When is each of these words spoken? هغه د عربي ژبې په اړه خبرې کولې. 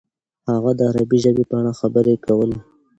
هغه 0.49 0.71
د 0.77 0.79
عربي 0.89 1.17
ژبې 1.23 1.43
په 1.49 1.55
اړه 1.59 1.71
خبرې 1.79 2.15
کولې. 2.25 2.57